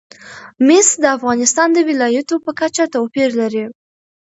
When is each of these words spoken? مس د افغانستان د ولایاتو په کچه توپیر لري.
مس 0.67 0.87
د 1.03 1.05
افغانستان 1.17 1.67
د 1.73 1.79
ولایاتو 1.89 2.35
په 2.45 2.51
کچه 2.59 2.83
توپیر 2.93 3.29
لري. 3.41 3.65